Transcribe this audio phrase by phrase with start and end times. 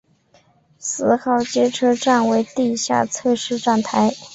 [0.79, 4.09] 四号街车站为地下侧式站台。